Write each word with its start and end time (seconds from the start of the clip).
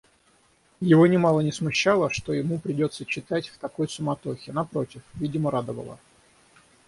Его 0.79 1.05
нимало 1.05 1.41
не 1.41 1.51
смущало, 1.51 2.09
что 2.09 2.33
ему 2.33 2.57
придется 2.57 3.05
читать 3.05 3.49
в 3.49 3.59
такой 3.59 3.87
суматохе, 3.87 4.51
напротив, 4.51 5.03
видимо 5.13 5.51
радовало. 5.51 5.99